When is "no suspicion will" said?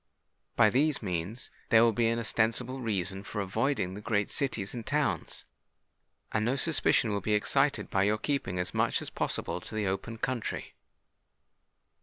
6.43-7.21